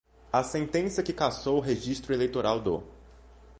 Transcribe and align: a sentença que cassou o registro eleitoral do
a 0.33 0.41
sentença 0.43 1.03
que 1.03 1.13
cassou 1.13 1.57
o 1.57 1.59
registro 1.59 2.11
eleitoral 2.11 2.59
do 2.59 2.81